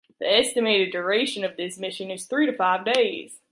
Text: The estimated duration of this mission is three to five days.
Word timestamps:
The 0.19 0.27
estimated 0.27 0.91
duration 0.91 1.43
of 1.43 1.57
this 1.57 1.77
mission 1.77 2.09
is 2.09 2.25
three 2.25 2.47
to 2.47 2.53
five 2.53 2.85
days. 2.85 3.39